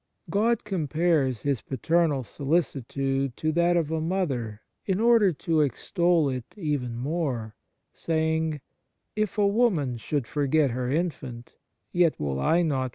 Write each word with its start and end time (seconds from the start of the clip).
God 0.31 0.63
compares 0.63 1.43
His 1.43 1.61
paternal 1.61 2.23
solicitude 2.23 3.37
to 3.37 3.51
that 3.51 3.77
of 3.77 3.91
a 3.91 4.01
mother 4.01 4.61
in 4.83 4.99
order 4.99 5.31
to 5.33 5.61
extol 5.61 6.27
it 6.27 6.55
even 6.57 6.95
more, 6.97 7.55
saying:" 7.93 8.61
If 9.15 9.37
a 9.37 9.45
woman 9.45 9.97
should 9.99 10.25
forget 10.25 10.71
her 10.71 10.89
infant, 10.89 11.53
yet 11.91 12.19
will 12.19 12.39
I 12.39 12.63
not. 12.63 12.89